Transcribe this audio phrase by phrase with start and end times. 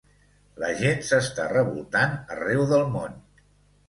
[0.61, 3.15] La gent s'està revoltant arreu del món.